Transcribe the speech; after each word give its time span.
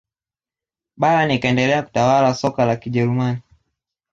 bayern 0.97 1.29
ikaendelea 1.31 1.83
kutawala 1.83 2.33
soka 2.33 2.65
la 2.65 2.75
kijerumani 2.75 3.41